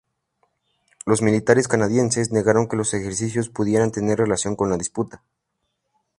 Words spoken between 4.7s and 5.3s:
la disputa.